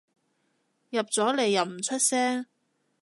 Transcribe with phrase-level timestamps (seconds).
[0.89, 2.47] 入咗嚟又唔出聲